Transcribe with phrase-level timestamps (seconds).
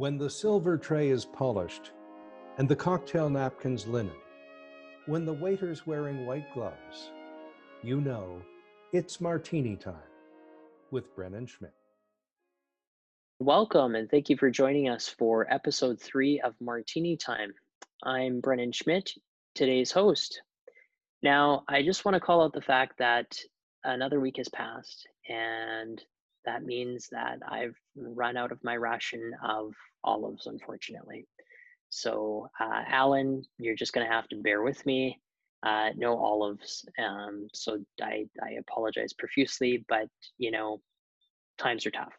[0.00, 1.92] When the silver tray is polished
[2.56, 4.16] and the cocktail napkins linen,
[5.04, 7.10] when the waiter's wearing white gloves,
[7.82, 8.40] you know
[8.94, 10.08] it's martini time
[10.90, 11.74] with Brennan Schmidt.
[13.40, 17.52] Welcome and thank you for joining us for episode three of Martini Time.
[18.02, 19.12] I'm Brennan Schmidt,
[19.54, 20.40] today's host.
[21.22, 23.38] Now, I just want to call out the fact that
[23.84, 26.02] another week has passed, and
[26.46, 29.74] that means that I've run out of my ration of
[30.04, 31.26] olives, unfortunately.
[31.90, 35.20] So, uh, Alan, you're just going to have to bear with me.
[35.64, 36.86] Uh, no olives.
[36.98, 40.06] Um, so I, I apologize profusely, but
[40.38, 40.80] you know,
[41.58, 42.12] times are tough.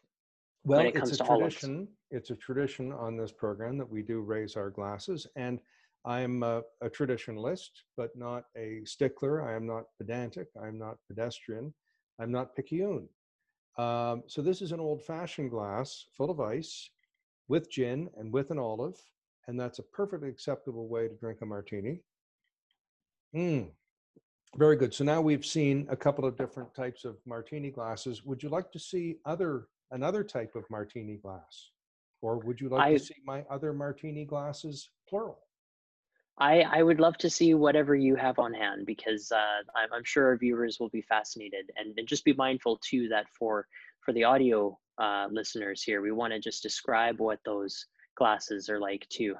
[0.64, 1.74] Well, it it's a tradition.
[1.74, 1.90] Olives.
[2.10, 5.58] It's a tradition on this program that we do raise our glasses, and
[6.04, 9.48] I'm a, a, traditionalist, but not a stickler.
[9.48, 10.48] I am not pedantic.
[10.62, 11.72] I'm not pedestrian.
[12.20, 13.08] I'm not picayune.
[13.78, 16.90] Um, so this is an old-fashioned glass full of ice
[17.52, 18.96] with gin and with an olive,
[19.46, 22.00] and that's a perfectly acceptable way to drink a martini.
[23.36, 23.68] Mm,
[24.56, 24.94] very good.
[24.94, 28.24] So now we've seen a couple of different types of martini glasses.
[28.24, 31.68] Would you like to see other another type of martini glass,
[32.22, 35.38] or would you like I, to see my other martini glasses plural?
[36.38, 40.04] I, I would love to see whatever you have on hand because uh, I'm, I'm,
[40.04, 43.66] sure our viewers will be fascinated and, and just be mindful too that for
[44.00, 47.86] for the audio uh, listeners here, we want to just describe what those
[48.16, 49.34] glasses are like too.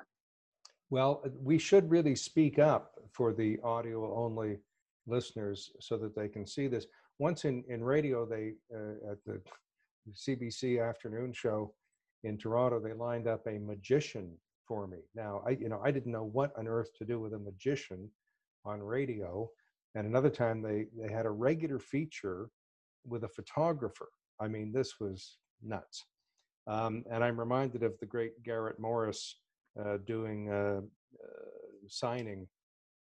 [0.90, 4.58] Well, uh, we should really speak up for the audio only
[5.06, 6.86] listeners so that they can see this.
[7.18, 9.40] Once in, in radio, they uh, at the
[10.10, 11.72] CBC afternoon show
[12.24, 14.98] in Toronto, they lined up a magician for me.
[15.14, 18.10] Now, I you know I didn't know what on earth to do with a magician
[18.64, 19.48] on radio,
[19.94, 22.48] and another time they they had a regular feature
[23.06, 24.08] with a photographer.
[24.40, 26.04] I mean, this was nuts.
[26.66, 29.36] Um, and I'm reminded of the great Garrett Morris
[29.80, 30.80] uh, doing uh,
[31.22, 31.50] uh,
[31.88, 32.46] signing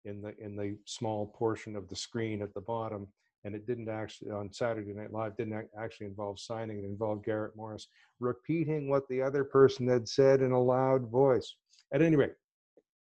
[0.05, 3.07] in the in the small portion of the screen at the bottom
[3.43, 6.79] and it didn't actually on Saturday Night Live didn't actually involve signing.
[6.79, 7.87] It involved Garrett Morris
[8.19, 11.55] repeating what the other person had said in a loud voice.
[11.93, 12.33] At any rate,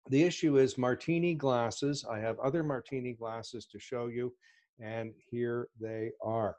[0.09, 2.05] the issue is martini glasses.
[2.09, 4.34] I have other martini glasses to show you,
[4.79, 6.55] and here they are.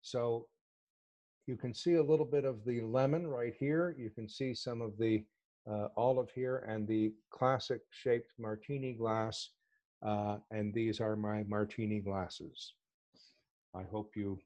[0.00, 0.46] So
[1.46, 3.94] you can see a little bit of the lemon right here.
[3.98, 5.24] You can see some of the
[5.70, 9.50] uh, olive here and the classic shaped martini glass
[10.04, 12.74] uh, and these are my martini glasses.
[13.74, 14.38] I hope you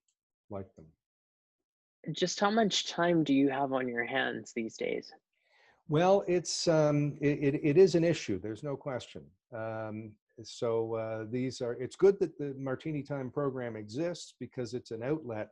[0.51, 0.85] like them.
[2.13, 5.13] Just how much time do you have on your hands these days?
[5.89, 8.41] Well, it's um, it, it, it is an issue.
[8.41, 9.23] There's no question.
[9.53, 11.73] Um, so uh, these are.
[11.75, 15.49] It's good that the Martini Time program exists because it's an outlet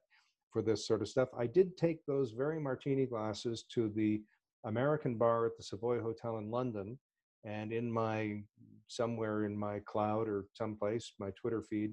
[0.55, 1.29] for this sort of stuff.
[1.37, 4.23] I did take those very martini glasses to the
[4.65, 6.97] American bar at the Savoy Hotel in London,
[7.45, 8.41] and in my
[8.87, 11.93] somewhere in my cloud or someplace, my Twitter feed,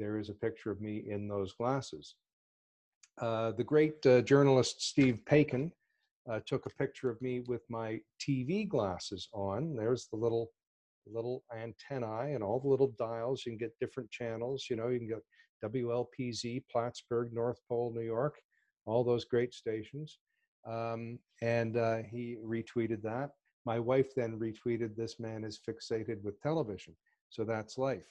[0.00, 2.16] there is a picture of me in those glasses.
[3.20, 5.70] Uh, the great uh, journalist Steve Paikin
[6.28, 9.76] uh, took a picture of me with my TV glasses on.
[9.76, 10.50] There's the little
[11.06, 13.44] little antennae and all the little dials.
[13.44, 14.66] You can get different channels.
[14.68, 18.36] You know, you can get WLPZ, Plattsburgh, North Pole, New York,
[18.86, 20.18] all those great stations.
[20.66, 23.30] Um, and uh, he retweeted that.
[23.66, 26.94] My wife then retweeted, This man is fixated with television.
[27.28, 28.06] So that's life.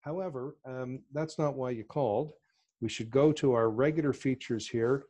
[0.00, 2.32] However, um, that's not why you called.
[2.80, 5.04] We should go to our regular features here.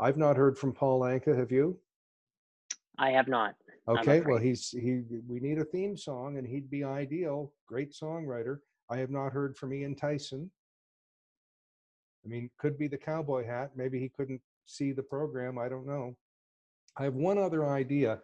[0.00, 1.36] I've not heard from Paul Anka.
[1.36, 1.78] Have you?
[2.98, 3.54] I have not.
[3.88, 5.02] Okay, well, he's he.
[5.26, 7.52] We need a theme song, and he'd be ideal.
[7.66, 8.58] Great songwriter.
[8.90, 10.50] I have not heard from Ian Tyson.
[12.24, 13.72] I mean, could be the cowboy hat.
[13.74, 15.58] Maybe he couldn't see the program.
[15.58, 16.16] I don't know.
[16.96, 18.20] I have one other idea.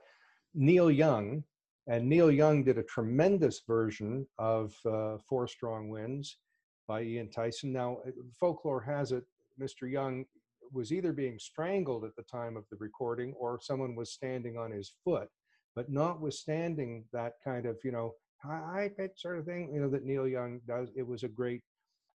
[0.54, 1.42] Neil Young,
[1.88, 6.38] and Neil Young did a tremendous version of uh, Four Strong Winds
[6.86, 7.72] by Ian Tyson.
[7.72, 9.24] Now, uh, folklore has it
[9.60, 9.90] Mr.
[9.90, 10.24] Young
[10.72, 14.70] was either being strangled at the time of the recording or someone was standing on
[14.70, 15.28] his foot.
[15.74, 20.04] But notwithstanding that kind of, you know, high pitch sort of thing, you know, that
[20.04, 21.62] Neil Young does, it was a great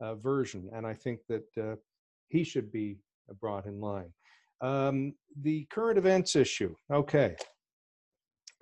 [0.02, 0.70] uh, version.
[0.74, 1.76] And I think that uh,
[2.28, 2.98] he should be
[3.40, 4.12] brought in line.
[4.62, 6.76] Um, the current events issue.
[6.92, 7.36] Okay.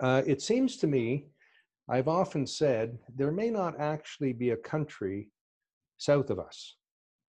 [0.00, 1.26] Uh, it seems to me,
[1.88, 5.28] I've often said, there may not actually be a country
[5.98, 6.76] south of us.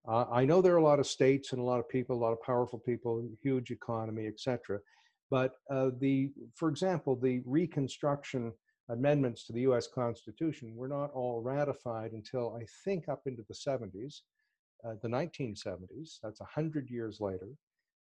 [0.08, 2.20] Uh, I know there are a lot of states and a lot of people, a
[2.20, 4.80] lot of powerful people, huge economy, etc.
[5.34, 8.54] But uh, the, for example, the Reconstruction
[8.90, 9.88] amendments to the U.S.
[9.88, 14.20] Constitution were not all ratified until I think up into the 70s,
[14.86, 16.20] uh, the 1970s.
[16.22, 17.50] That's a hundred years later.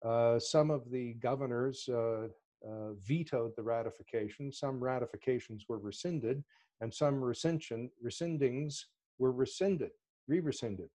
[0.06, 2.28] Uh, some of the governors uh,
[2.64, 4.52] uh, vetoed the ratification.
[4.52, 6.44] Some ratifications were rescinded,
[6.82, 8.86] and some rescension, rescindings
[9.18, 9.90] were rescinded,
[10.28, 10.90] re-rescinded,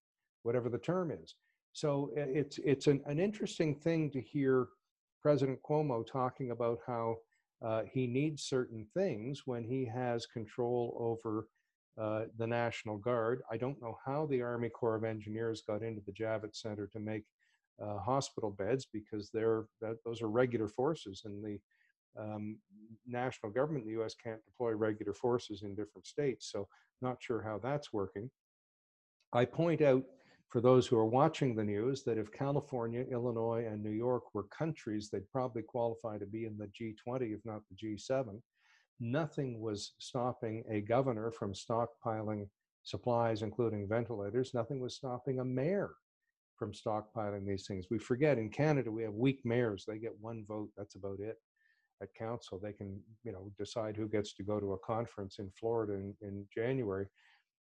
[0.45, 1.35] whatever the term is.
[1.73, 4.69] So it's it's an, an interesting thing to hear
[5.21, 7.17] President Cuomo talking about how
[7.63, 11.47] uh, he needs certain things when he has control over
[12.01, 13.43] uh, the National Guard.
[13.51, 16.99] I don't know how the Army Corps of Engineers got into the Javits Center to
[16.99, 17.25] make
[17.83, 21.59] uh, hospital beds because they're that, those are regular forces, and the
[22.19, 22.59] um,
[23.07, 24.15] national government in the U.S.
[24.15, 26.51] can't deploy regular forces in different states.
[26.51, 26.69] So,
[27.03, 28.31] not sure how that's working.
[29.33, 30.05] I point out
[30.51, 34.45] for those who are watching the news that if California, Illinois, and New York were
[34.45, 38.41] countries, they'd probably qualify to be in the G20, if not the G7.
[38.99, 42.49] Nothing was stopping a governor from stockpiling
[42.83, 44.53] supplies, including ventilators.
[44.53, 45.93] Nothing was stopping a mayor
[46.57, 47.87] from stockpiling these things.
[47.89, 49.85] We forget in Canada we have weak mayors.
[49.87, 50.71] They get one vote.
[50.77, 51.37] That's about it
[52.03, 52.59] at council.
[52.63, 56.15] They can, you know, decide who gets to go to a conference in Florida in,
[56.21, 57.07] in January.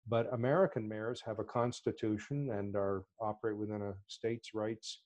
[0.07, 5.01] But American mayors have a constitution and are operate within a states' rights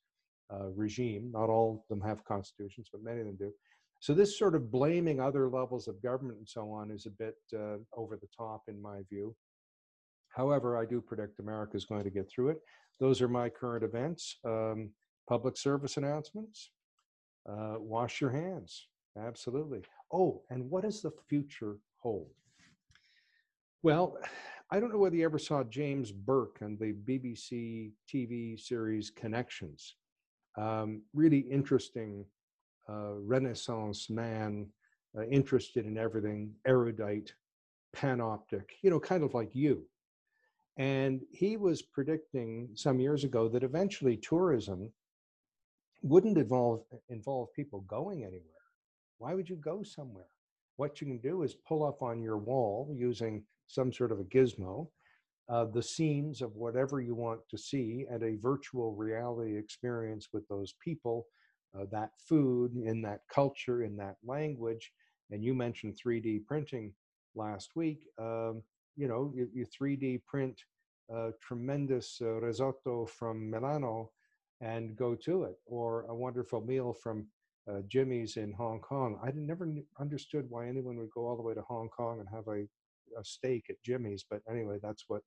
[0.54, 1.32] uh, regime.
[1.32, 3.52] Not all of them have constitutions, but many of them do.
[4.00, 7.36] So this sort of blaming other levels of government and so on is a bit
[7.54, 9.36] uh, over the top in my view.
[10.36, 12.58] However, I do predict America is going to get through it.
[13.00, 14.38] Those are my current events.
[14.46, 14.92] Um,
[15.28, 16.72] public service announcements.
[17.50, 18.88] Uh, wash your hands.
[19.18, 19.82] Absolutely.
[20.12, 22.30] Oh, and what does the future hold?
[23.84, 24.18] Well,
[24.74, 29.98] I don't know whether you ever saw James Burke and the BBC TV series Connections.
[30.58, 32.26] Um, really interesting
[32.90, 34.66] uh, Renaissance man,
[35.16, 37.36] uh, interested in everything, erudite,
[37.96, 39.86] panoptic, you know, kind of like you.
[40.78, 44.92] And he was predicting some years ago that eventually tourism
[46.02, 48.42] wouldn't involve, involve people going anywhere.
[49.20, 50.32] Why would you go somewhere?
[50.78, 54.24] What you can do is pull up on your wall using some sort of a
[54.24, 54.88] gizmo
[55.50, 60.48] uh, the scenes of whatever you want to see and a virtual reality experience with
[60.48, 61.28] those people,
[61.78, 64.92] uh, that food, in that culture, in that language.
[65.32, 66.94] And you mentioned 3D printing
[67.36, 68.08] last week.
[68.18, 68.64] Um,
[68.96, 70.62] you know, you, you 3D print
[71.10, 74.12] a tremendous uh, risotto from Milano
[74.62, 77.28] and go to it, or a wonderful meal from
[77.70, 79.20] uh, Jimmy's in Hong Kong.
[79.22, 79.70] I never
[80.00, 82.66] understood why anyone would go all the way to Hong Kong and have a,
[83.20, 85.22] a steak at Jimmy's, but anyway, that's what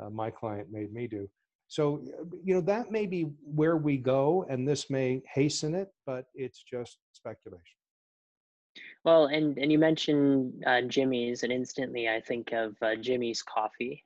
[0.00, 1.28] uh, my client made me do.
[1.68, 2.04] So,
[2.42, 6.62] you know, that may be where we go, and this may hasten it, but it's
[6.62, 7.62] just speculation.
[9.04, 14.04] Well, and and you mentioned uh, Jimmy's, and instantly I think of uh, Jimmy's Coffee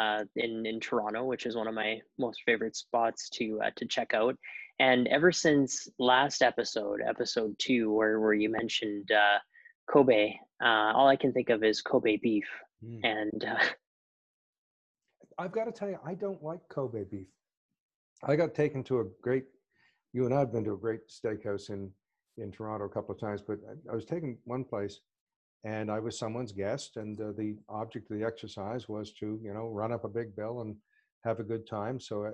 [0.00, 3.86] uh, in in Toronto, which is one of my most favorite spots to uh, to
[3.86, 4.36] check out.
[4.78, 9.38] And ever since last episode, episode two, where where you mentioned uh,
[9.90, 12.48] Kobe, uh, all I can think of is Kobe beef,
[12.84, 13.00] mm.
[13.02, 13.44] and
[15.38, 17.26] I've got to tell you, I don't like Kobe beef.
[18.24, 19.44] I got taken to a great.
[20.12, 21.90] You and I've been to a great steakhouse in
[22.38, 25.00] in Toronto a couple of times, but I, I was taken one place,
[25.64, 29.52] and I was someone's guest, and uh, the object of the exercise was to you
[29.52, 30.76] know run up a big bill and
[31.24, 32.00] have a good time.
[32.00, 32.30] So uh,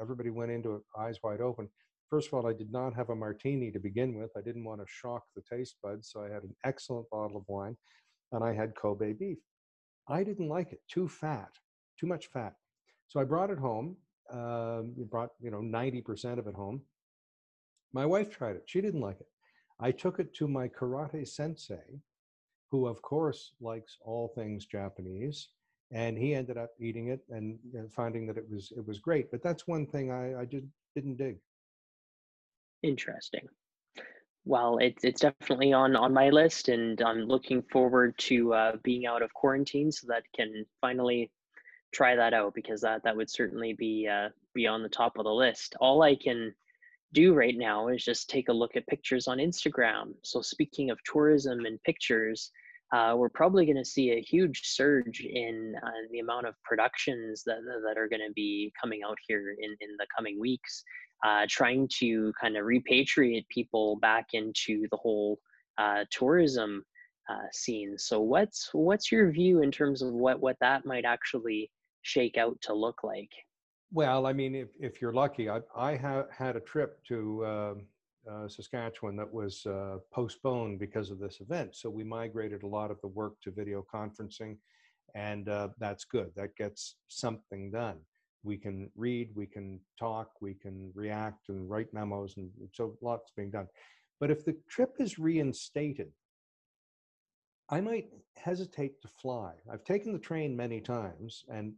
[0.00, 1.68] everybody went into it eyes wide open.
[2.10, 4.30] First of all, I did not have a martini to begin with.
[4.36, 7.44] I didn't want to shock the taste buds, so I had an excellent bottle of
[7.48, 7.76] wine,
[8.32, 9.38] and I had Kobe beef.
[10.08, 11.50] I didn't like it; too fat
[11.98, 12.54] too much fat.
[13.08, 13.96] So I brought it home.
[14.32, 16.80] Um, brought you know 90% of it home.
[17.92, 18.64] My wife tried it.
[18.66, 19.28] She didn't like it.
[19.78, 22.00] I took it to my karate sensei,
[22.70, 25.48] who of course likes all things Japanese,
[25.92, 29.30] and he ended up eating it and you finding that it was it was great.
[29.30, 31.36] But that's one thing I, I just didn't dig.
[32.84, 33.48] Interesting.
[34.44, 39.06] Well, it's it's definitely on on my list, and I'm looking forward to uh, being
[39.06, 41.30] out of quarantine so that can finally
[41.92, 45.24] try that out because that that would certainly be uh, be on the top of
[45.24, 45.76] the list.
[45.80, 46.54] All I can
[47.14, 50.12] do right now is just take a look at pictures on Instagram.
[50.22, 52.50] So speaking of tourism and pictures,
[52.94, 57.42] uh, we're probably going to see a huge surge in uh, the amount of productions
[57.44, 60.84] that that are going to be coming out here in in the coming weeks,
[61.26, 65.40] uh, trying to kind of repatriate people back into the whole
[65.78, 66.84] uh, tourism
[67.28, 67.98] uh, scene.
[67.98, 71.72] So what's what's your view in terms of what what that might actually
[72.02, 73.30] shake out to look like?
[73.92, 77.76] Well, I mean, if, if you're lucky, I, I ha- had a trip to
[78.30, 81.74] uh, Saskatchewan that was uh, postponed because of this event.
[81.76, 84.56] So we migrated a lot of the work to video conferencing,
[85.14, 86.30] and uh, that's good.
[86.36, 87.98] That gets something done.
[88.42, 93.32] We can read, we can talk, we can react and write memos, and so lots
[93.36, 93.68] being done.
[94.20, 96.10] But if the trip is reinstated,
[97.70, 99.52] I might hesitate to fly.
[99.72, 101.72] I've taken the train many times and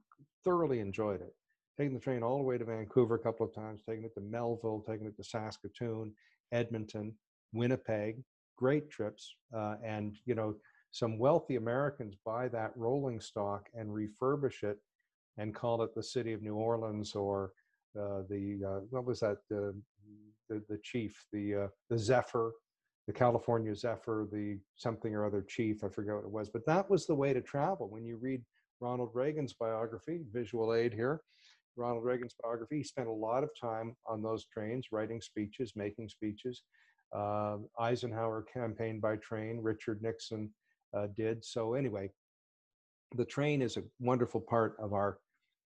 [0.45, 1.35] thoroughly enjoyed it.
[1.79, 4.21] Taking the train all the way to Vancouver a couple of times, taking it to
[4.21, 6.12] Melville, taking it to Saskatoon,
[6.53, 7.15] Edmonton,
[7.53, 8.23] Winnipeg,
[8.57, 9.35] great trips.
[9.57, 10.55] Uh, and, you know,
[10.91, 14.79] some wealthy Americans buy that rolling stock and refurbish it
[15.37, 17.53] and call it the city of New Orleans or
[17.99, 19.75] uh, the, uh, what was that, the,
[20.49, 22.53] the chief, the, uh, the Zephyr,
[23.07, 26.88] the California Zephyr, the something or other chief, I forget what it was, but that
[26.88, 27.88] was the way to travel.
[27.88, 28.43] When you read
[28.81, 31.21] Ronald Reagan's biography, visual aid here,
[31.76, 36.09] Ronald Reagan's biography, he spent a lot of time on those trains, writing speeches, making
[36.09, 36.62] speeches.
[37.14, 40.50] Uh, Eisenhower campaigned by train, Richard Nixon
[40.97, 41.45] uh, did.
[41.45, 42.11] So, anyway,
[43.14, 45.18] the train is a wonderful part of our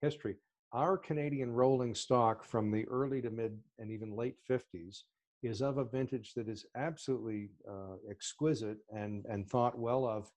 [0.02, 0.36] history.
[0.72, 5.02] Our Canadian rolling stock from the early to mid and even late 50s
[5.42, 10.30] is of a vintage that is absolutely uh, exquisite and, and thought well of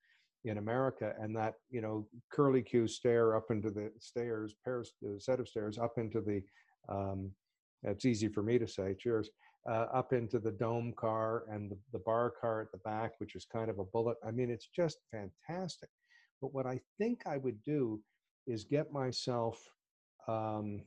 [0.46, 5.20] in America, and that you know curly Q stair up into the stairs, pair uh,
[5.20, 6.42] set of stairs up into the.
[6.90, 7.32] Um,
[7.84, 8.96] it's easy for me to say.
[8.98, 9.30] Cheers.
[9.70, 13.34] Uh, up into the dome car and the, the bar car at the back, which
[13.34, 14.18] is kind of a bullet.
[14.26, 15.88] I mean, it's just fantastic.
[16.42, 18.02] But what I think I would do
[18.46, 19.58] is get myself
[20.28, 20.82] um,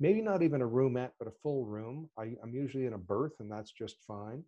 [0.00, 2.08] maybe not even a roomette, but a full room.
[2.18, 4.42] I, am usually in a berth, and that's just fine.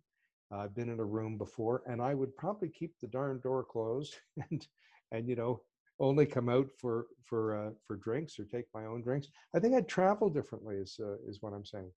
[0.51, 3.63] Uh, I've been in a room before, and I would probably keep the darn door
[3.63, 4.15] closed
[4.49, 4.67] and
[5.11, 5.61] and you know
[5.99, 9.27] only come out for for uh, for drinks or take my own drinks.
[9.55, 10.75] I think I'd travel differently.
[10.75, 11.91] Is uh, is what I'm saying.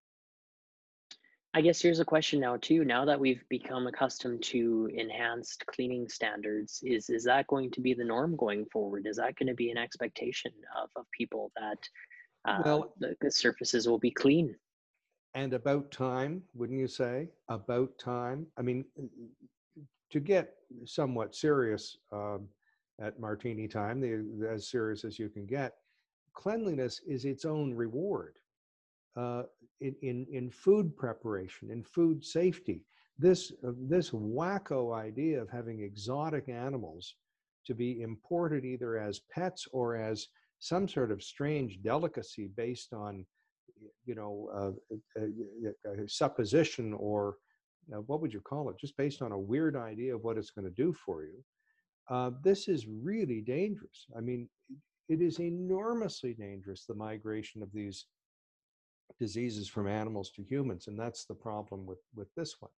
[1.55, 2.85] I guess here's a question now too.
[2.85, 7.95] Now that we've become accustomed to enhanced cleaning standards, is is that going to be
[7.95, 9.07] the norm going forward?
[9.07, 11.79] Is that going to be an expectation of, of people that
[12.45, 14.57] uh, well, the, the surfaces will be clean?
[15.35, 17.29] And about time, wouldn't you say?
[17.49, 18.47] About time.
[18.59, 18.85] I mean,
[20.11, 22.49] to get somewhat serious um,
[23.01, 25.73] at martini time, the, as serious as you can get,
[26.35, 28.37] cleanliness is its own reward.
[29.17, 29.43] Uh,
[29.81, 32.83] in, in, in food preparation, in food safety,
[33.19, 37.15] this, uh, this wacko idea of having exotic animals
[37.67, 40.29] to be imported either as pets or as
[40.61, 43.27] some sort of strange delicacy based on
[44.05, 44.75] you know,
[45.17, 47.37] a, a, a, supposition or
[47.93, 50.51] uh, what would you call it, just based on a weird idea of what it's
[50.51, 51.43] going to do for you.
[52.11, 54.07] Uh, this is really dangerous.
[54.17, 54.49] I mean,
[55.09, 58.07] it is enormously dangerous, the migration of these
[59.19, 62.71] diseases from animals to humans, and that's the problem with, with this one.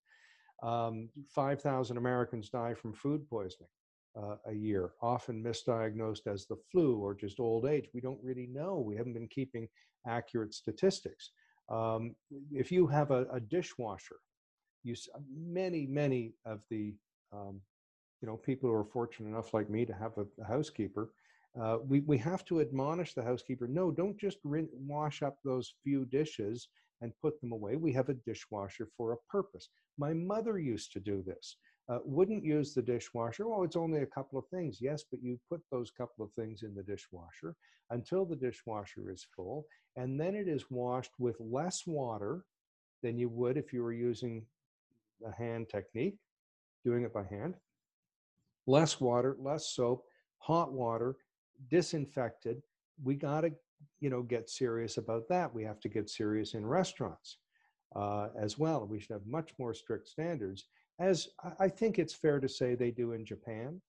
[0.62, 3.68] Um, 5,000 Americans die from food poisoning
[4.16, 7.88] uh, a year, often misdiagnosed as the flu or just old age.
[7.92, 8.78] We don't really know.
[8.78, 9.68] We haven't been keeping
[10.06, 11.30] accurate statistics.
[11.68, 12.14] Um,
[12.52, 14.16] if you have a, a, dishwasher,
[14.82, 14.94] you
[15.34, 16.94] many many of the
[17.32, 17.60] um,
[18.20, 21.10] you know people who are fortunate enough like me to have a, a housekeeper.
[21.60, 25.74] Uh, we, we have to admonish the housekeeper no don't just rin- wash up those
[25.84, 26.66] few dishes
[27.00, 30.98] and put them away we have a dishwasher for a purpose my mother used to
[30.98, 31.56] do this
[31.88, 33.48] uh, wouldn't use the dishwasher.
[33.48, 34.78] Well, it's only a couple of things.
[34.80, 37.56] Yes, but you put those couple of things in the dishwasher
[37.90, 42.44] until the dishwasher is full, and then it is washed with less water
[43.02, 44.46] than you would if you were using
[45.20, 46.16] the hand technique,
[46.84, 47.54] doing it by hand.
[48.66, 50.04] Less water, less soap,
[50.38, 51.16] hot water,
[51.70, 52.62] disinfected.
[53.02, 53.52] We got to,
[54.00, 55.52] you know, get serious about that.
[55.52, 57.36] We have to get serious in restaurants
[57.94, 58.86] uh, as well.
[58.86, 60.64] We should have much more strict standards
[60.98, 63.80] as I think it's fair to say they do in Japan.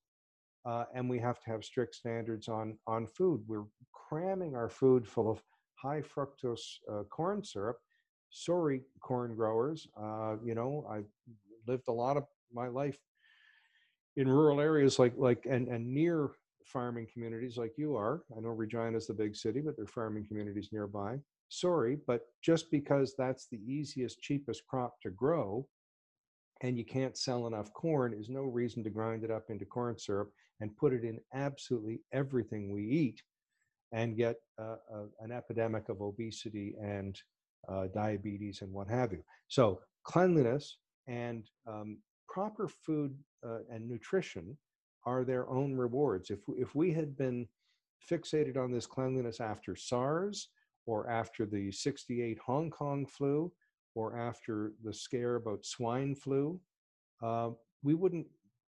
[0.65, 3.43] Uh, and we have to have strict standards on, on food.
[3.47, 5.39] We're cramming our food full of
[5.75, 7.77] high fructose uh, corn syrup.
[8.31, 9.87] Sorry, corn growers.
[9.95, 11.05] Uh, you know, I've
[11.67, 12.97] lived a lot of my life
[14.15, 16.31] in rural areas like like and, and near
[16.65, 18.23] farming communities like you are.
[18.35, 21.19] I know Regina is the big city, but there are farming communities nearby.
[21.49, 25.67] Sorry, but just because that's the easiest, cheapest crop to grow
[26.61, 29.97] and you can't sell enough corn is no reason to grind it up into corn
[29.97, 30.31] syrup
[30.61, 33.21] and put it in absolutely everything we eat
[33.91, 34.75] and get uh,
[35.19, 37.19] an epidemic of obesity and
[37.69, 39.23] uh, diabetes and what have you.
[39.47, 41.97] So, cleanliness and um,
[42.27, 44.57] proper food uh, and nutrition
[45.05, 46.29] are their own rewards.
[46.29, 47.47] If, if we had been
[48.09, 50.49] fixated on this cleanliness after SARS
[50.85, 53.51] or after the 68 Hong Kong flu,
[53.95, 56.59] or after the scare about swine flu,
[57.23, 57.49] uh,
[57.81, 58.27] we wouldn't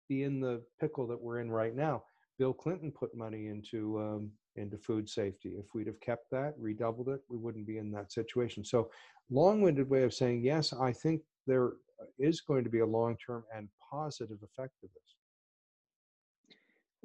[0.08, 2.04] be in the pickle that we're in right now.
[2.38, 5.54] Bill Clinton put money into um, into food safety.
[5.58, 8.64] If we'd have kept that, redoubled it, we wouldn't be in that situation.
[8.64, 8.90] So,
[9.30, 11.72] long-winded way of saying yes, I think there
[12.18, 16.56] is going to be a long term and positive effect of this.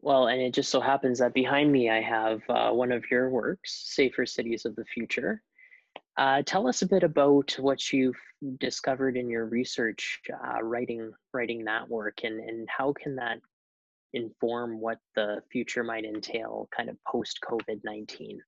[0.02, 3.30] Well, and it just so happens that behind me I have uh, one of your
[3.30, 5.44] works, Safer Cities of the Future.
[6.18, 8.20] Uh, tell us a bit about what you've
[8.60, 13.40] discovered in your research uh, writing writing that work, and and how can that
[14.14, 18.40] inform what the future might entail, kind of post COVID nineteen.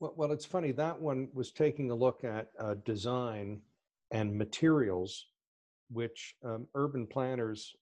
[0.00, 3.60] Well, well, it's funny that one was taking a look at uh, design
[4.10, 5.26] and materials,
[5.90, 7.74] which um, urban planners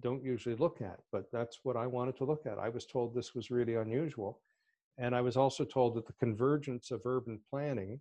[0.00, 2.58] don't usually look at, but that's what I wanted to look at.
[2.58, 4.40] I was told this was really unusual.
[4.96, 8.00] And I was also told that the convergence of urban planning,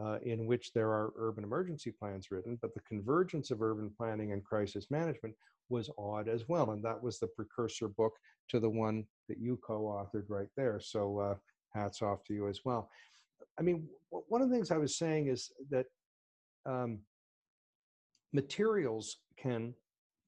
[0.00, 4.32] uh, in which there are urban emergency plans written, but the convergence of urban planning
[4.32, 5.34] and crisis management
[5.68, 6.70] was odd as well.
[6.70, 8.12] And that was the precursor book
[8.48, 10.80] to the one that you co authored right there.
[10.80, 11.34] So uh,
[11.74, 12.90] hats off to you as well.
[13.58, 15.86] I mean, one of the things I was saying is that
[16.64, 17.00] um,
[18.32, 19.74] materials can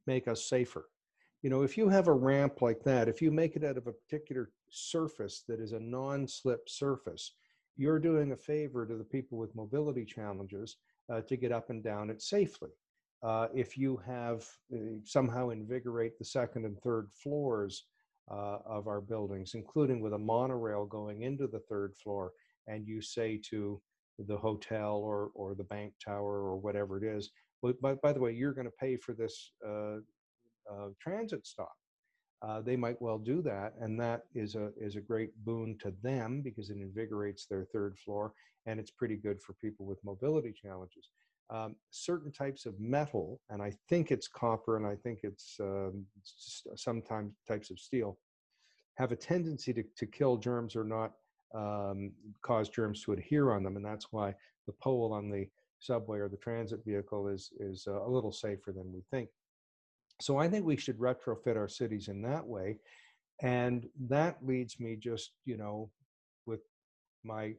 [0.06, 0.88] make us safer.
[1.42, 3.86] You know, if you have a ramp like that, if you make it out of
[3.86, 7.32] a particular surface that is a non slip surface,
[7.78, 10.76] you're doing a favor to the people with mobility challenges
[11.10, 12.70] uh, to get up and down it safely.
[13.22, 17.84] Uh, if you have uh, somehow invigorate the second and third floors
[18.30, 22.32] uh, of our buildings, including with a monorail going into the third floor,
[22.66, 23.80] and you say to
[24.26, 27.30] the hotel or, or the bank tower or whatever it is,
[27.62, 29.96] but by, by the way, you're going to pay for this uh,
[30.70, 31.72] uh, transit stop.
[32.40, 35.92] Uh, they might well do that, and that is a is a great boon to
[36.02, 38.32] them because it invigorates their third floor,
[38.66, 41.10] and it's pretty good for people with mobility challenges.
[41.50, 46.04] Um, certain types of metal, and I think it's copper, and I think it's, um,
[46.76, 48.18] sometimes types of steel,
[48.96, 51.12] have a tendency to, to kill germs or not
[51.54, 54.34] um, cause germs to adhere on them, and that's why
[54.66, 55.48] the pole on the
[55.80, 59.28] subway or the transit vehicle is is uh, a little safer than we think.
[60.20, 62.78] So I think we should retrofit our cities in that way,
[63.42, 65.90] and that leads me just you know
[66.46, 66.60] with
[67.24, 67.54] my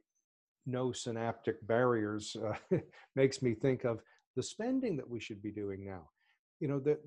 [0.65, 2.77] no synaptic barriers uh,
[3.15, 4.01] makes me think of
[4.35, 6.09] the spending that we should be doing now.
[6.59, 6.99] You know that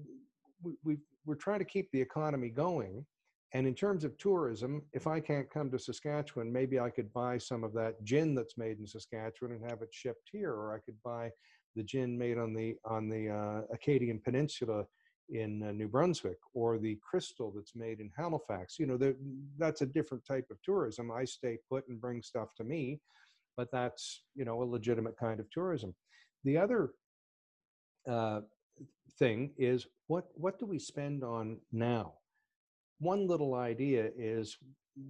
[0.63, 0.97] we, we
[1.27, 3.05] we're trying to keep the economy going,
[3.53, 7.37] and in terms of tourism, if I can't come to Saskatchewan, maybe I could buy
[7.37, 10.79] some of that gin that's made in Saskatchewan and have it shipped here, or I
[10.81, 11.31] could buy
[11.77, 14.85] the gin made on the on the uh, Acadian Peninsula
[15.31, 18.79] in uh, New Brunswick, or the crystal that's made in Halifax.
[18.79, 18.99] You know,
[19.59, 21.11] that's a different type of tourism.
[21.11, 23.01] I stay put and bring stuff to me,
[23.57, 25.95] but that's you know a legitimate kind of tourism.
[26.45, 26.91] The other
[28.11, 28.41] uh,
[29.19, 32.15] thing is what what do we spend on now?
[33.03, 34.57] one little idea is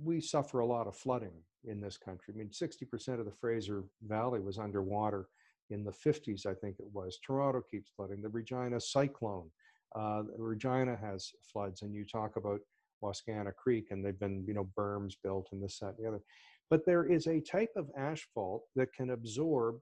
[0.03, 2.33] we suffer a lot of flooding in this country.
[2.35, 5.29] I mean, 60% of the Fraser Valley was underwater
[5.71, 7.19] in the 50s, I think it was.
[7.25, 8.23] Toronto keeps flooding.
[8.23, 9.51] The Regina cyclone,
[9.95, 12.61] uh, Regina has floods, and you talk about
[13.03, 16.23] Wascana Creek, and they've been, you know, berms built and this, that, and the other.
[16.71, 19.77] But there is a type of asphalt that can absorb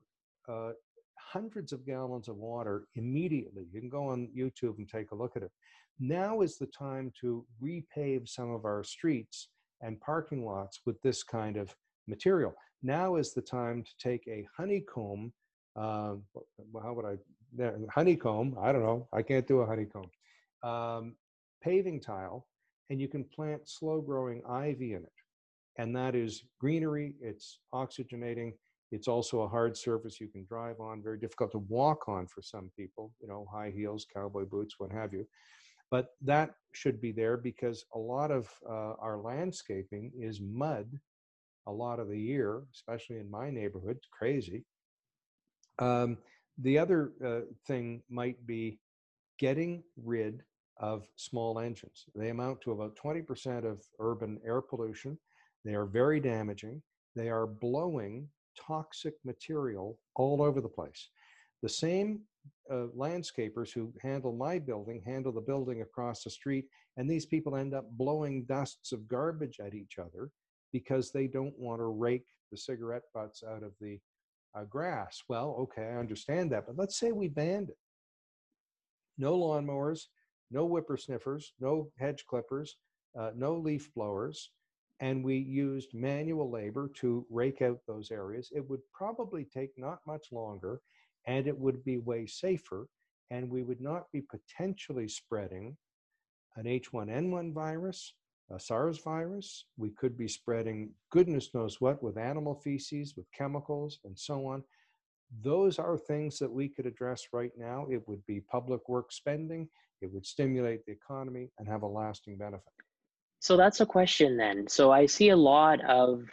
[0.49, 0.70] uh,
[1.18, 3.66] hundreds of gallons of water immediately.
[3.73, 5.53] You can go on YouTube and take a look at it.
[6.01, 9.49] Now is the time to repave some of our streets
[9.83, 11.75] and parking lots with this kind of
[12.09, 12.55] material.
[12.83, 15.33] Now is the time to take a honeycomb.
[15.77, 16.14] Uh,
[16.83, 17.16] how would I?
[17.92, 18.56] Honeycomb.
[18.60, 19.08] I don't know.
[19.12, 20.10] I can't do a honeycomb.
[20.62, 21.14] Um,
[21.62, 22.46] paving tile,
[22.90, 25.12] and you can plant slow-growing ivy in it,
[25.78, 27.14] and that is greenery.
[27.20, 28.52] It's oxygenating
[28.92, 32.42] it's also a hard surface you can drive on, very difficult to walk on for
[32.42, 35.26] some people, you know, high heels, cowboy boots, what have you.
[35.90, 40.88] But that should be there because a lot of uh, our landscaping is mud
[41.66, 43.98] a lot of the year, especially in my neighborhood.
[44.10, 44.64] Crazy.
[45.78, 46.18] Um,
[46.58, 48.78] the other uh, thing might be
[49.38, 50.42] getting rid
[50.78, 52.06] of small engines.
[52.14, 55.18] They amount to about 20% of urban air pollution.
[55.64, 56.82] They are very damaging.
[57.14, 61.08] They are blowing toxic material all over the place.
[61.62, 62.20] The same
[62.70, 67.56] uh, landscapers who handle my building handle the building across the street, and these people
[67.56, 70.30] end up blowing dusts of garbage at each other
[70.72, 73.98] because they don't want to rake the cigarette butts out of the
[74.54, 75.22] uh, grass.
[75.28, 77.78] Well, okay, I understand that, but let's say we banned it.
[79.18, 80.06] No lawnmowers,
[80.50, 82.76] no whippersniffers, no hedge clippers,
[83.18, 84.50] uh, no leaf blowers,
[85.00, 89.98] and we used manual labor to rake out those areas, it would probably take not
[90.06, 90.80] much longer
[91.26, 92.86] and it would be way safer.
[93.30, 95.76] And we would not be potentially spreading
[96.56, 98.14] an H1N1 virus,
[98.58, 99.66] SARS virus.
[99.76, 104.64] We could be spreading goodness knows what with animal feces, with chemicals, and so on.
[105.42, 107.86] those are things that we could address right now.
[107.90, 109.68] It would be public work spending,
[110.00, 112.72] it would stimulate the economy and have a lasting benefit.
[113.40, 114.68] So that's a question then.
[114.68, 116.24] So I see a lot of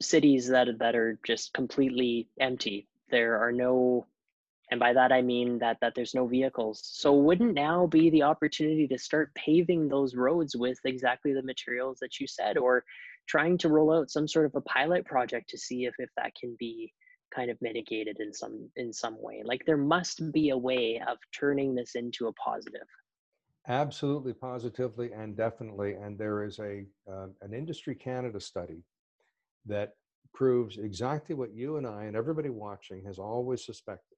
[0.00, 2.86] cities that that are just completely empty.
[3.10, 4.06] There are no
[4.70, 6.80] and by that I mean that that there's no vehicles.
[6.84, 11.98] So wouldn't now be the opportunity to start paving those roads with exactly the materials
[12.00, 12.84] that you said or
[13.28, 16.32] trying to roll out some sort of a pilot project to see if if that
[16.40, 16.92] can be
[17.34, 19.42] kind of mitigated in some in some way.
[19.44, 22.86] Like there must be a way of turning this into a positive.
[23.66, 25.94] Absolutely, positively, and definitely.
[25.94, 28.82] And there is a uh, an Industry Canada study
[29.66, 29.94] that
[30.34, 34.13] proves exactly what you and I and everybody watching has always suspected.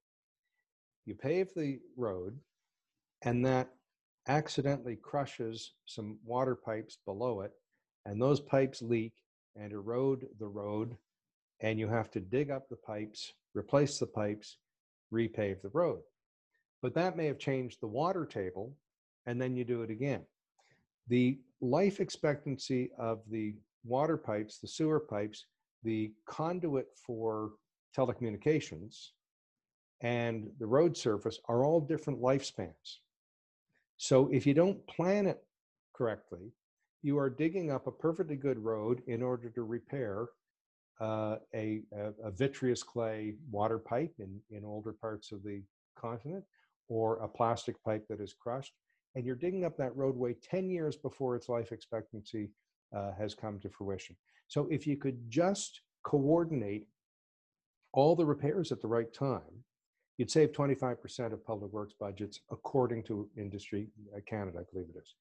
[1.07, 2.37] You pave the road,
[3.21, 3.69] and that
[4.27, 7.53] accidentally crushes some water pipes below it,
[8.05, 9.13] and those pipes leak
[9.55, 10.97] and erode the road,
[11.61, 14.57] and you have to dig up the pipes, replace the pipes,
[15.13, 16.01] repave the road.
[16.81, 18.75] But that may have changed the water table
[19.25, 20.23] and then you do it again.
[21.07, 25.45] The life expectancy of the water pipes, the sewer pipes,
[25.83, 27.51] the conduit for
[27.95, 29.11] telecommunications,
[30.01, 32.99] and the road surface are all different lifespans.
[33.97, 35.43] So if you don't plan it
[35.93, 36.53] correctly,
[37.01, 40.27] you are digging up a perfectly good road in order to repair
[40.99, 41.81] uh, a,
[42.23, 45.61] a, vitreous clay water pipe in, in older parts of the
[45.95, 46.43] continent
[46.89, 48.73] or a plastic pipe that is crushed
[49.17, 52.51] and you're digging up that roadway 10 years before its life expectancy
[52.95, 54.15] uh, has come to fruition.
[54.47, 56.87] So if you could just coordinate
[57.93, 59.63] all the repairs at the right time,
[60.17, 64.99] you'd save 25% of public works budgets according to industry uh, Canada, I believe it
[64.99, 65.15] is.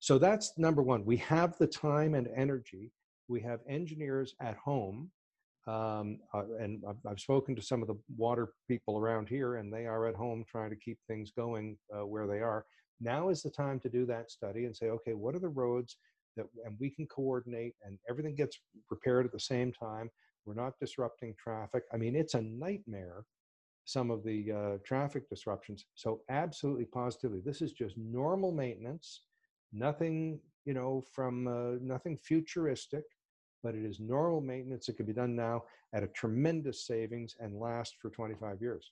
[0.00, 1.04] So that's number one.
[1.04, 2.90] We have the time and energy.
[3.28, 5.10] We have engineers at home.
[5.66, 9.70] Um, uh, and I've, I've, spoken to some of the water people around here, and
[9.70, 12.64] they are at home trying to keep things going uh, where they are.
[12.98, 15.98] Now is the time to do that study and say, okay, what are the roads
[16.36, 18.58] that, and we can coordinate and everything gets
[18.90, 20.10] repaired at the same time.
[20.44, 21.84] We're not disrupting traffic.
[21.92, 23.24] I mean, it's a nightmare,
[23.90, 25.84] some of the uh, traffic disruptions.
[25.94, 29.22] So absolutely positively, this is just normal maintenance,
[29.72, 33.04] nothing, you know, from uh, nothing futuristic,
[33.62, 34.88] but it is normal maintenance.
[34.88, 38.90] It can be done now at a tremendous savings and last for 25 years.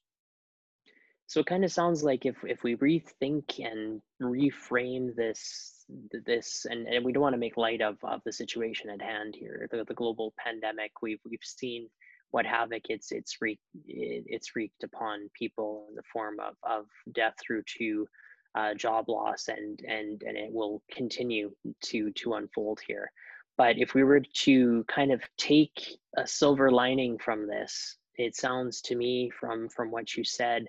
[1.28, 5.84] So it kind of sounds like if if we rethink and reframe this
[6.24, 9.36] this and, and we don't want to make light of, of the situation at hand
[9.38, 11.90] here, the, the global pandemic, we've we've seen
[12.30, 17.34] what havoc it's it's wreaked it's wreaked upon people in the form of, of death
[17.40, 18.06] through to
[18.54, 21.50] uh, job loss and and and it will continue
[21.82, 23.10] to to unfold here.
[23.56, 28.80] But if we were to kind of take a silver lining from this, it sounds
[28.82, 30.66] to me from from what you said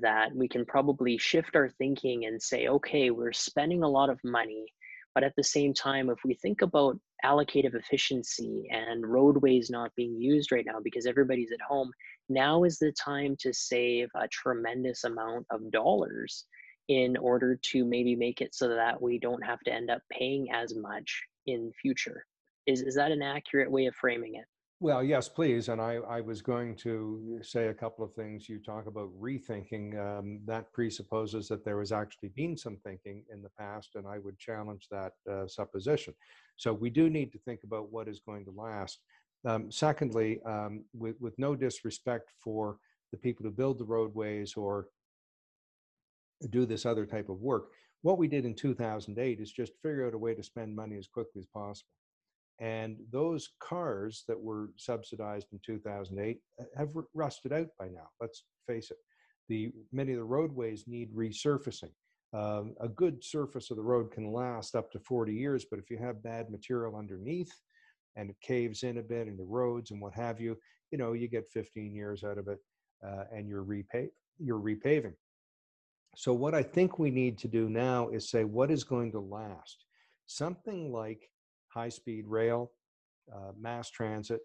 [0.00, 4.18] that we can probably shift our thinking and say, okay, we're spending a lot of
[4.24, 4.64] money,
[5.14, 10.20] but at the same time, if we think about allocative efficiency and roadways not being
[10.20, 11.90] used right now because everybody's at home,
[12.28, 16.46] now is the time to save a tremendous amount of dollars
[16.88, 20.48] in order to maybe make it so that we don't have to end up paying
[20.52, 22.24] as much in future.
[22.66, 24.44] Is, is that an accurate way of framing it?
[24.82, 25.68] Well, yes, please.
[25.68, 28.48] And I, I was going to say a couple of things.
[28.48, 29.96] You talk about rethinking.
[29.96, 34.18] Um, that presupposes that there has actually been some thinking in the past, and I
[34.18, 36.14] would challenge that uh, supposition.
[36.56, 38.98] So we do need to think about what is going to last.
[39.44, 42.78] Um, secondly, um, with, with no disrespect for
[43.12, 44.88] the people who build the roadways or
[46.50, 47.66] do this other type of work,
[48.00, 51.06] what we did in 2008 is just figure out a way to spend money as
[51.06, 51.86] quickly as possible.
[52.60, 58.08] And those cars that were subsidized in 2008 uh, have rusted out by now.
[58.20, 58.98] Let's face it.
[59.48, 61.90] The many of the roadways need resurfacing.
[62.34, 65.90] Um, a good surface of the road can last up to 40 years, but if
[65.90, 67.52] you have bad material underneath
[68.16, 70.56] and it caves in a bit in the roads and what have you,
[70.90, 72.58] you know, you get 15 years out of it
[73.06, 75.14] uh, and you're, repave, you're repaving.
[76.14, 79.20] So, what I think we need to do now is say, what is going to
[79.20, 79.84] last?
[80.26, 81.28] Something like
[81.72, 82.72] high speed rail,
[83.34, 84.40] uh, mass transit,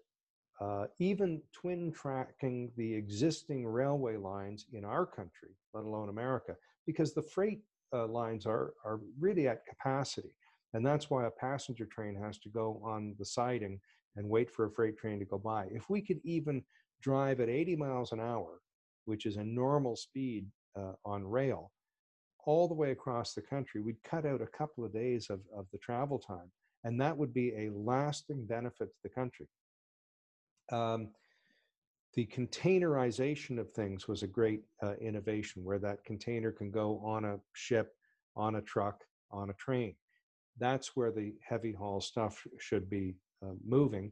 [0.60, 6.54] uh, even twin tracking the existing railway lines in our country, let alone America,
[6.86, 7.60] because the freight
[7.92, 10.34] uh, lines are, are really at capacity.
[10.74, 13.80] And that's why a passenger train has to go on the siding
[14.16, 15.66] and wait for a freight train to go by.
[15.70, 16.62] If we could even
[17.00, 18.60] drive at 80 miles an hour,
[19.04, 21.70] which is a normal speed uh, on rail,
[22.44, 25.66] all the way across the country, we'd cut out a couple of days of, of
[25.72, 26.50] the travel time
[26.88, 29.46] and that would be a lasting benefit to the country.
[30.72, 31.10] Um,
[32.14, 37.26] the containerization of things was a great uh, innovation where that container can go on
[37.26, 37.92] a ship,
[38.36, 39.96] on a truck, on a train.
[40.58, 44.10] That's where the heavy haul stuff should be uh, moving.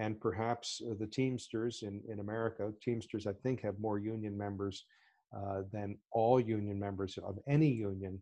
[0.00, 4.84] And perhaps uh, the Teamsters in, in America, Teamsters, I think, have more union members
[5.32, 8.20] uh, than all union members of any union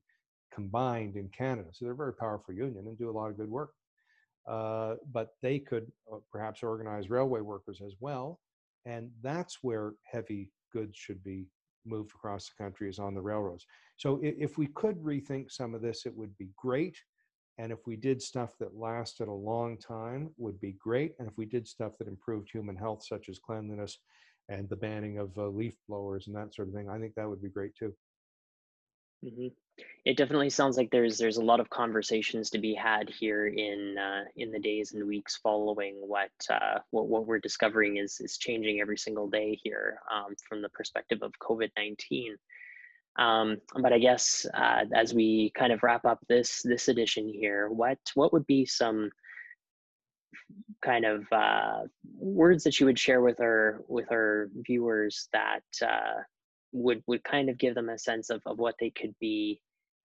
[0.53, 1.71] combined in Canada.
[1.73, 3.71] So they're a very powerful union and do a lot of good work.
[4.47, 8.39] Uh, but they could uh, perhaps organize railway workers as well
[8.87, 11.47] and that's where heavy goods should be
[11.87, 13.67] moved across the country is on the railroads.
[13.97, 16.97] So if we could rethink some of this, it would be great.
[17.59, 21.15] And if we did stuff that lasted a long time, would be great.
[21.19, 23.99] And if we did stuff that improved human health, such as cleanliness
[24.49, 27.29] and the banning of uh, leaf blowers and that sort of thing, I think that
[27.29, 27.95] would be great too.
[29.25, 29.47] Mm-hmm.
[30.05, 33.97] It definitely sounds like there's there's a lot of conversations to be had here in
[33.99, 38.37] uh, in the days and weeks following what uh, what what we're discovering is is
[38.37, 42.37] changing every single day here um, from the perspective of COVID nineteen.
[43.17, 47.69] Um, but I guess uh, as we kind of wrap up this this edition here,
[47.71, 49.11] what what would be some
[50.85, 51.81] kind of uh,
[52.19, 56.23] words that you would share with our with our viewers that uh,
[56.75, 59.61] would would kind of give them a sense of, of what they could be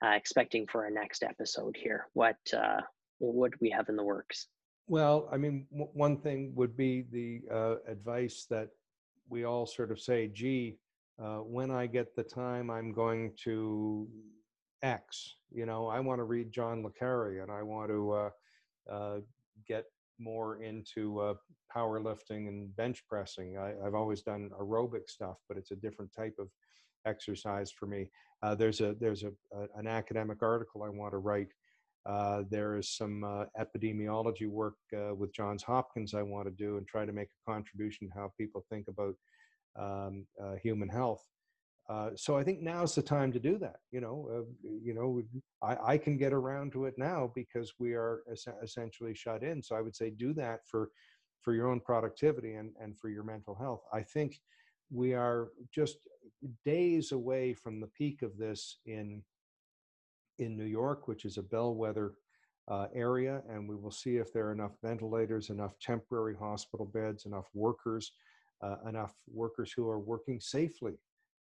[0.06, 2.08] uh, expecting for our next episode here.
[2.14, 2.82] What uh,
[3.18, 4.48] what we have in the works?
[4.88, 8.70] Well, I mean, w- one thing would be the uh, advice that
[9.28, 10.78] we all sort of say, "Gee,
[11.22, 14.08] uh, when I get the time, I'm going to
[14.84, 18.30] X." You know, I want to read John le Carre, and I want to uh,
[18.90, 19.20] uh,
[19.68, 19.86] get
[20.20, 21.34] more into uh,
[21.76, 23.58] powerlifting and bench pressing.
[23.58, 26.48] I, have always done aerobic stuff, but it's a different type of
[27.06, 28.10] exercise for me.
[28.44, 31.50] Uh, there's a there's a, a, an academic article I want to write.
[32.06, 36.78] Uh, there is some uh, epidemiology work uh, with Johns Hopkins I want to do
[36.78, 39.16] and try to make a contribution to how people think about
[39.78, 41.24] um, uh, human health.
[41.90, 43.78] Uh, so I think now's the time to do that.
[43.92, 45.24] You know, uh, you know,
[45.64, 49.64] I, I, can get around to it now because we are es- essentially shut in.
[49.64, 50.92] So I would say do that for
[51.42, 53.82] for your own productivity and and for your mental health.
[53.92, 54.40] I think
[54.92, 55.98] we are just
[56.64, 59.24] days away from the peak of this in
[60.38, 62.14] in New York, which is a bellwether
[62.68, 67.26] uh, area, and we will see if there are enough ventilators, enough temporary hospital beds,
[67.26, 68.12] enough workers,
[68.62, 70.94] uh, enough workers who are working safely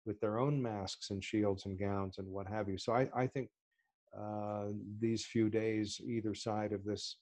[0.08, 2.78] with their own masks and shields and gowns and what have you.
[2.78, 3.50] So I, I think
[4.17, 4.67] uh,
[5.00, 7.17] these few days, either side of this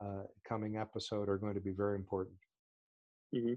[0.00, 2.34] uh, coming episode, are going to be very important.
[3.34, 3.54] Mm-hmm.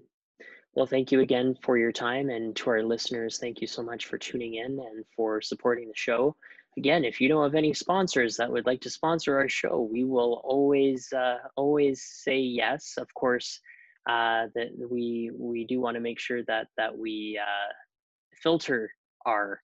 [0.75, 2.29] Well, thank you again for your time.
[2.29, 5.95] And to our listeners, thank you so much for tuning in and for supporting the
[5.95, 6.35] show.
[6.77, 10.03] Again, if you know of any sponsors that would like to sponsor our show, we
[10.03, 12.95] will always, uh, always say yes.
[12.97, 13.61] Of course,
[14.07, 17.73] uh, that we we do want to make sure that that we uh,
[18.45, 18.91] filter
[19.25, 19.59] our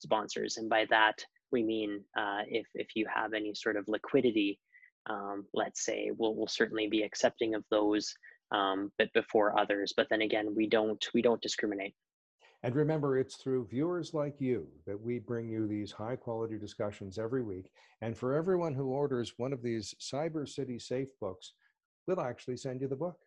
[0.00, 0.58] sponsors.
[0.58, 4.58] And by that, we mean uh, if, if you have any sort of liquidity,
[5.08, 8.12] um, let's say, we'll, we'll certainly be accepting of those,
[8.50, 9.94] um, but before others.
[9.96, 11.94] But then again, we don't, we don't discriminate.
[12.64, 17.18] And remember, it's through viewers like you that we bring you these high quality discussions
[17.18, 17.70] every week.
[18.00, 21.52] And for everyone who orders one of these Cyber City Safe books,
[22.06, 23.18] we'll actually send you the book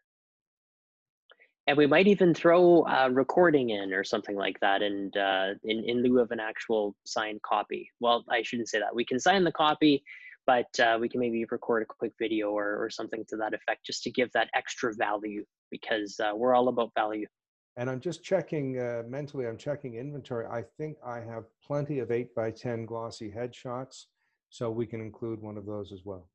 [1.68, 5.84] and we might even throw a recording in or something like that and uh, in,
[5.86, 7.92] in lieu of an actual signed copy.
[8.00, 8.96] Well i shouldn't say that.
[8.96, 10.04] We can sign the copy
[10.48, 13.86] but uh, we can maybe record a quick video or, or something to that effect
[13.86, 17.28] just to give that extra value because uh, we're all about value.
[17.76, 20.46] And i'm just checking uh, mentally i'm checking inventory.
[20.48, 24.06] I think i have plenty of 8 by 10 glossy headshots
[24.50, 26.30] so we can include one of those as well.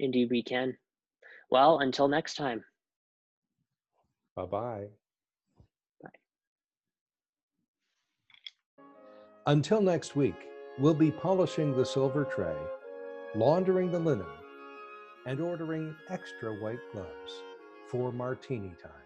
[0.00, 0.76] Indeed we can.
[1.50, 2.64] Well until next time
[4.36, 4.86] Bye-bye.
[6.02, 6.10] Bye.
[9.46, 10.36] Until next week,
[10.78, 12.56] we'll be polishing the silver tray,
[13.34, 14.26] laundering the linen,
[15.26, 17.42] and ordering extra white gloves
[17.88, 19.01] for martini time.